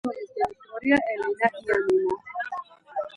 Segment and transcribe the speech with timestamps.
[0.05, 2.17] მუზეუმის დირექტორია ელენა იანინა.